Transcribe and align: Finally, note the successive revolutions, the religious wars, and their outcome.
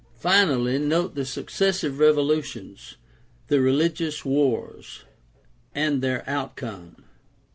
Finally, 0.17 0.79
note 0.79 1.13
the 1.13 1.23
successive 1.23 1.99
revolutions, 1.99 2.95
the 3.49 3.61
religious 3.61 4.25
wars, 4.25 5.03
and 5.75 6.01
their 6.01 6.27
outcome. 6.27 7.03